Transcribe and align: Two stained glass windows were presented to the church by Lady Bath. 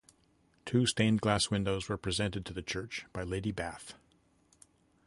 Two 0.65 0.87
stained 0.87 1.21
glass 1.21 1.51
windows 1.51 1.87
were 1.87 1.95
presented 1.95 2.43
to 2.47 2.53
the 2.53 2.63
church 2.63 3.05
by 3.13 3.21
Lady 3.21 3.51
Bath. 3.51 3.93